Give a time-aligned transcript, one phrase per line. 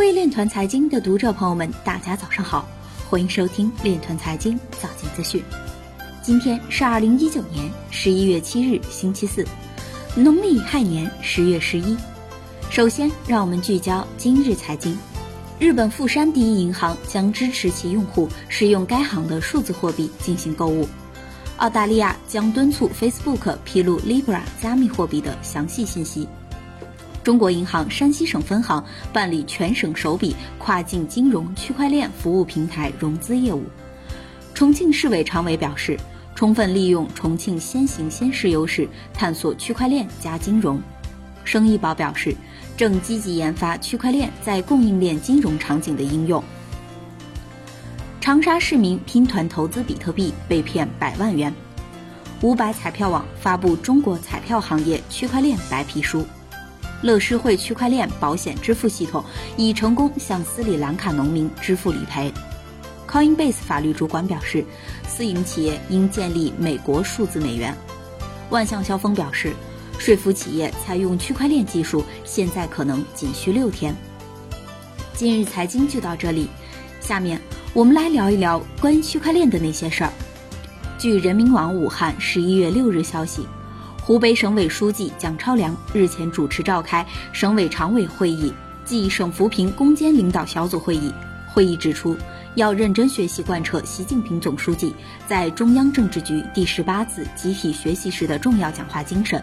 [0.00, 2.66] 各位链团财经的读者朋友们，大家早上好，
[3.10, 5.44] 欢迎收听链团财经早间资讯。
[6.22, 9.46] 今天是二零一九年十一月七日，星期四，
[10.16, 11.94] 农历亥年十月十一。
[12.70, 14.98] 首先，让我们聚焦今日财经。
[15.58, 20.88] 日本富山第一银行将支持其用户使用该行的数字货币进行购物。
[21.58, 26.26] 澳大利亚将敦促 Facebook 披露 Libra 加密货币的详细信息。
[27.22, 33.64] 中国银行山西省分行办理全省首笔跨境金融区块链服务平台融资业务。
[34.54, 35.98] 重庆市委常委表示，
[36.34, 40.80] 充分利用重庆先行先试优势，探索区块链加金融。
[41.44, 42.34] 生意宝表示，
[42.76, 46.42] 正积极研发区块链在供应链金融场景的应用。
[48.20, 51.52] 长沙市民拼团投资比特币被骗百万元。
[52.42, 56.24] 五百彩票网发布中国彩票行业区块链白皮书。
[57.02, 59.24] 乐施会区块链保险支付系统
[59.56, 62.32] 已成功向斯里兰卡农民支付理赔。
[63.08, 64.64] Coinbase 法律主管表示，
[65.08, 67.74] 私营企业应建立美国数字美元。
[68.50, 69.52] 万象肖峰表示，
[69.98, 73.94] 说服企业采用区块链技术现在可能仅需六天。
[75.14, 76.48] 今日财经就到这里，
[77.00, 77.40] 下面
[77.74, 80.12] 我们来聊一聊关于区块链的那些事儿。
[80.98, 83.46] 据人民网武汉十一月六日消息。
[84.10, 88.52] 湖北省委书记蒋超良日前主持召开省委常委会议
[88.84, 91.12] 暨省扶贫攻坚领导小组会议。
[91.46, 92.16] 会议指出，
[92.56, 94.92] 要认真学习贯彻习近平总书记
[95.28, 99.40] 在中央政治局第十八次集体学习时的重要讲话精神，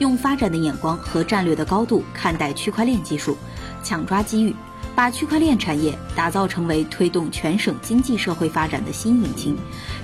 [0.00, 3.36] 用发展的眼光和战略的高度看待区块链技术，
[3.84, 4.52] 抢抓机遇，
[4.96, 9.56] 把区块链产业打造成为推动全省经济社会发展的新引擎，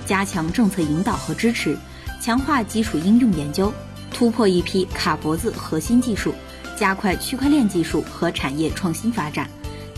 [0.05, 1.77] 加强政策引导和支持，
[2.21, 3.69] 强化基础应用研究。
[4.17, 6.33] 突破一批卡脖子核心技术，
[6.75, 9.47] 加快区块链技术和产业创新发展，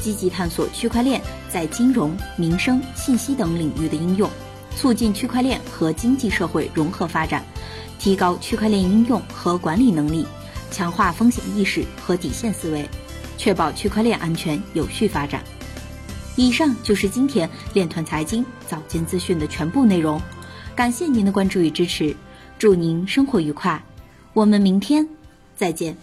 [0.02, 4.30] 积极探索区块链在金融、民生、信息等领域的应用，
[4.76, 7.46] 促进区块链和经济社会融合发展，
[7.98, 10.26] 提高区块链应用和管理能力，
[10.70, 12.90] 强化风险意识和底线思维，
[13.38, 15.42] 确保区块链安全有序发展。
[16.36, 20.22] 以上就是今天链团财经早间资讯的全部内容，
[20.76, 22.14] 感谢您的关注与支持，
[22.58, 23.82] 祝您生活愉快。
[24.34, 25.08] 我们明天
[25.56, 25.96] 再见。